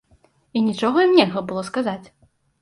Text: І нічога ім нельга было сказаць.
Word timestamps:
І 0.59 0.63
нічога 0.69 1.03
ім 1.09 1.13
нельга 1.19 1.43
было 1.53 1.63
сказаць. 1.69 2.03